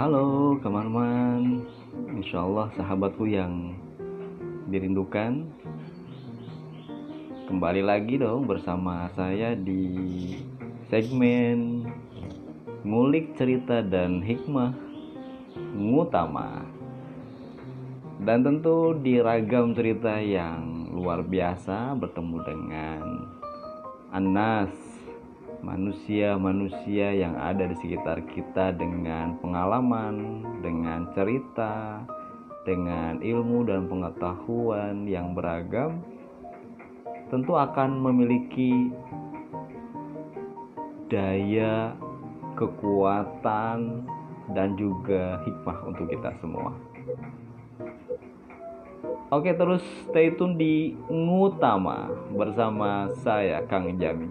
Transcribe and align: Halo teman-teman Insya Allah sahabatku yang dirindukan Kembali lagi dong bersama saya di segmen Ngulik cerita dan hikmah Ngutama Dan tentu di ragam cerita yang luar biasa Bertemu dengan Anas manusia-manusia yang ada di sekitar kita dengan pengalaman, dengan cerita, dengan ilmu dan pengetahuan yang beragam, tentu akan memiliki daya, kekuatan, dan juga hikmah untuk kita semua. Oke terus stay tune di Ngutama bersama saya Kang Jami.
Halo 0.00 0.56
teman-teman 0.64 1.60
Insya 2.16 2.40
Allah 2.40 2.72
sahabatku 2.72 3.28
yang 3.28 3.76
dirindukan 4.72 5.44
Kembali 7.44 7.84
lagi 7.84 8.16
dong 8.16 8.48
bersama 8.48 9.12
saya 9.12 9.52
di 9.52 9.92
segmen 10.88 11.84
Ngulik 12.80 13.36
cerita 13.36 13.84
dan 13.84 14.24
hikmah 14.24 14.72
Ngutama 15.76 16.64
Dan 18.24 18.40
tentu 18.40 18.96
di 18.96 19.20
ragam 19.20 19.76
cerita 19.76 20.16
yang 20.16 20.96
luar 20.96 21.20
biasa 21.20 21.92
Bertemu 22.00 22.38
dengan 22.48 23.04
Anas 24.16 24.89
manusia-manusia 25.60 27.12
yang 27.12 27.36
ada 27.36 27.68
di 27.68 27.76
sekitar 27.80 28.24
kita 28.32 28.72
dengan 28.76 29.36
pengalaman, 29.44 30.44
dengan 30.64 31.08
cerita, 31.12 32.04
dengan 32.64 33.20
ilmu 33.20 33.64
dan 33.68 33.88
pengetahuan 33.88 35.04
yang 35.08 35.32
beragam, 35.32 36.00
tentu 37.28 37.56
akan 37.56 38.00
memiliki 38.00 38.92
daya, 41.08 41.92
kekuatan, 42.56 44.04
dan 44.54 44.74
juga 44.74 45.38
hikmah 45.46 45.78
untuk 45.86 46.10
kita 46.10 46.34
semua. 46.42 46.74
Oke 49.30 49.54
terus 49.54 49.82
stay 50.10 50.34
tune 50.34 50.58
di 50.58 50.98
Ngutama 51.06 52.10
bersama 52.34 53.06
saya 53.22 53.62
Kang 53.70 53.86
Jami. 53.94 54.26